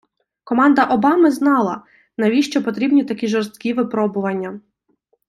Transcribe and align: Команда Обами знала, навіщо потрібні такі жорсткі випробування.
Команда 0.43 0.83
Обами 0.83 1.29
знала, 1.31 1.83
навіщо 2.17 2.63
потрібні 2.63 3.03
такі 3.05 3.27
жорсткі 3.27 3.73
випробування. 3.73 4.59